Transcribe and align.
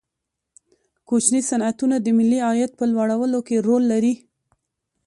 کوچني 1.07 1.41
صنعتونه 1.49 1.95
د 2.01 2.07
ملي 2.17 2.39
عاید 2.47 2.71
په 2.79 2.85
لوړولو 2.91 3.39
کې 3.47 3.63
رول 3.67 3.83
لري. 3.93 4.13